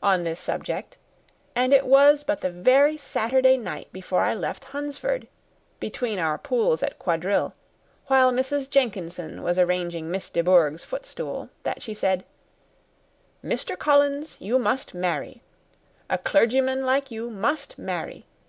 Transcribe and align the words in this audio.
on 0.00 0.22
this 0.22 0.38
subject; 0.38 0.96
and 1.56 1.72
it 1.72 1.84
was 1.84 2.22
but 2.22 2.40
the 2.40 2.52
very 2.52 2.96
Saturday 2.96 3.56
night 3.56 3.92
before 3.92 4.20
I 4.20 4.32
left 4.32 4.66
Hunsford, 4.66 5.26
between 5.80 6.20
our 6.20 6.38
pools 6.38 6.84
at 6.84 7.00
quadrille, 7.00 7.52
while 8.06 8.30
Mrs. 8.30 8.70
Jenkinson 8.70 9.42
was 9.42 9.58
arranging 9.58 10.08
Miss 10.08 10.30
De 10.30 10.40
Bourgh's 10.44 10.84
footstool, 10.84 11.48
that 11.64 11.82
she 11.82 11.94
said, 11.94 12.24
'Mr. 13.44 13.76
Collins, 13.76 14.36
you 14.38 14.56
must 14.60 14.94
marry. 14.94 15.42
A 16.08 16.16
clergyman 16.16 16.86
like 16.86 17.10
you 17.10 17.28
must 17.28 17.76
marry. 17.76 18.24